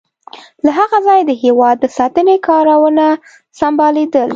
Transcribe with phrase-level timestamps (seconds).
[0.65, 3.05] له هغه ځایه د هېواد د ساتنې کارونه
[3.59, 4.29] سمبالیدل.